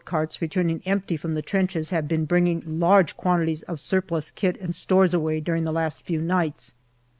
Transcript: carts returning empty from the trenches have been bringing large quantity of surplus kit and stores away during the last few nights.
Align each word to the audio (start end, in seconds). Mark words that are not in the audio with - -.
carts 0.03 0.41
returning 0.41 0.81
empty 0.83 1.15
from 1.15 1.35
the 1.35 1.43
trenches 1.43 1.91
have 1.91 2.07
been 2.07 2.25
bringing 2.25 2.63
large 2.65 3.15
quantity 3.15 3.55
of 3.67 3.79
surplus 3.79 4.31
kit 4.31 4.59
and 4.59 4.73
stores 4.73 5.13
away 5.13 5.39
during 5.39 5.63
the 5.63 5.71
last 5.71 6.01
few 6.01 6.19
nights. 6.19 6.73